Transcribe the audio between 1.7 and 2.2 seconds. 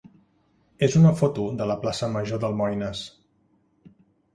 la plaça